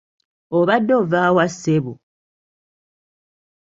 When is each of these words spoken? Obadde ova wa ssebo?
Obadde 0.57 0.91
ova 1.01 1.21
wa 1.35 1.45
ssebo? 1.51 1.93